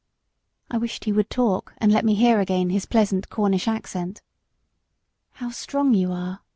I 0.71 0.79
wished 0.79 1.03
he 1.05 1.11
would 1.11 1.29
talk, 1.29 1.75
and 1.77 1.91
let 1.91 2.03
me 2.03 2.15
hear 2.15 2.39
again 2.39 2.71
his 2.71 2.87
pleasant 2.87 3.29
Cornish 3.29 3.67
accent. 3.67 4.23
"How 5.33 5.51
strong 5.51 5.93
you 5.93 6.11
are!" 6.11 6.39